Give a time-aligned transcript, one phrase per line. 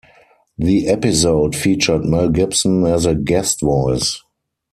[0.57, 4.19] The episode featured Mel Gibson as a guest voice.